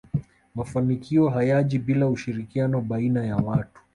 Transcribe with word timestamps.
mafanikio 0.55 1.29
hayaji 1.29 1.79
bila 1.79 2.09
ushirikiano 2.09 2.81
baiana 2.81 3.25
ya 3.25 3.35
watu 3.37 3.79